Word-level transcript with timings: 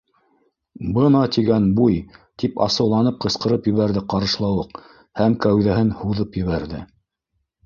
—Бына 0.93 1.19
тигән 1.35 1.67
буй! 1.79 1.97
—тип 2.43 2.57
асыуланып 2.67 3.19
ҡысҡырып 3.27 3.69
ебәрҙе 3.73 4.03
Ҡарышлауыҡ 4.15 4.81
һәм 5.23 5.37
кәүҙәһен 5.45 5.95
һуҙып 6.01 6.41
ебәрҙе. 6.43 6.83